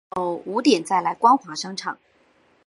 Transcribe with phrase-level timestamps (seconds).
[0.09, 1.99] 我想要五点再来光华商场